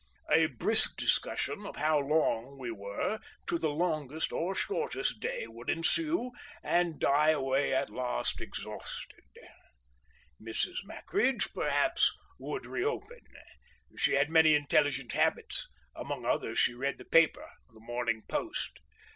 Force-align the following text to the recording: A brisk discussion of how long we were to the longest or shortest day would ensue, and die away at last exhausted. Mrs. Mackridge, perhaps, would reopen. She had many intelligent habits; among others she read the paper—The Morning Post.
A 0.31 0.47
brisk 0.47 0.97
discussion 0.97 1.63
of 1.63 1.75
how 1.75 1.99
long 1.99 2.57
we 2.57 2.71
were 2.71 3.19
to 3.45 3.59
the 3.59 3.69
longest 3.69 4.31
or 4.33 4.55
shortest 4.55 5.19
day 5.19 5.45
would 5.45 5.69
ensue, 5.69 6.31
and 6.63 6.99
die 6.99 7.29
away 7.29 7.71
at 7.71 7.91
last 7.91 8.41
exhausted. 8.41 9.21
Mrs. 10.41 10.77
Mackridge, 10.85 11.53
perhaps, 11.53 12.11
would 12.39 12.65
reopen. 12.65 13.19
She 13.95 14.13
had 14.15 14.31
many 14.31 14.55
intelligent 14.55 15.11
habits; 15.11 15.67
among 15.95 16.25
others 16.25 16.57
she 16.57 16.73
read 16.73 16.97
the 16.97 17.05
paper—The 17.05 17.79
Morning 17.81 18.23
Post. 18.27 18.79